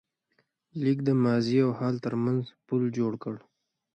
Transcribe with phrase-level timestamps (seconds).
[0.81, 3.35] لیک د ماضي او حال تر منځ پُل جوړ کړ.